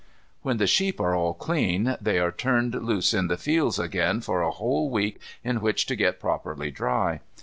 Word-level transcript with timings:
When 0.41 0.57
the 0.57 0.65
sheep 0.65 0.99
are 0.99 1.13
all 1.13 1.35
clean 1.35 1.95
they 2.01 2.17
are 2.17 2.31
turned 2.31 2.73
loose 2.73 3.13
in 3.13 3.27
the 3.27 3.37
fields 3.37 3.77
again 3.77 4.21
for 4.21 4.41
a 4.41 4.49
whole 4.49 4.89
week 4.89 5.19
in 5.43 5.61
which 5.61 5.85
to 5.85 5.95
get 5.95 6.19
properly 6.19 6.71
dry. 6.71 7.19